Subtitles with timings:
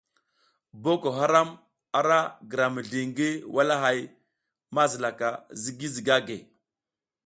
[0.87, 1.47] Boko haram
[1.99, 2.17] ara
[2.49, 3.99] gira mizli ngi walahay
[4.75, 5.27] mazilaka
[5.61, 6.37] ZIGI ZIGAGUE.